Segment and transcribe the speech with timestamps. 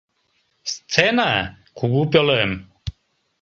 [0.73, 1.31] Сцена—
[1.77, 2.51] кугу пӧлем.